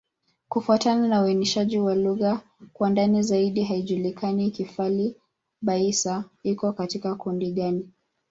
Kufuatana 0.49 1.07
na 1.07 1.21
uainishaji 1.23 1.77
wa 1.79 1.95
lugha 1.95 2.41
kwa 2.73 2.89
ndani 2.89 3.23
zaidi, 3.23 3.63
haijulikani 3.63 4.51
Kifali-Baissa 4.51 6.23
iko 6.43 6.73
katika 6.73 7.15
kundi 7.15 7.51
gani. 7.51 7.89